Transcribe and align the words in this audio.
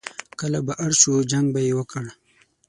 کله 0.39 0.59
به 0.65 0.73
اړ 0.85 0.91
شو، 1.01 1.13
جنګ 1.31 1.47
به 1.53 1.59
یې 1.67 1.73
وکړ. 1.77 2.05